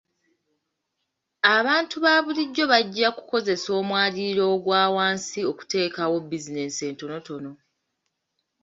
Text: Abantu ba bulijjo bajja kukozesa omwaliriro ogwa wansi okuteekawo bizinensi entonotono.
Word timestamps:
Abantu 1.55 1.95
ba 2.03 2.13
bulijjo 2.23 2.63
bajja 2.71 3.07
kukozesa 3.17 3.69
omwaliriro 3.81 4.43
ogwa 4.55 4.81
wansi 4.95 5.39
okuteekawo 5.51 6.15
bizinensi 6.29 6.81
entonotono. 6.89 7.51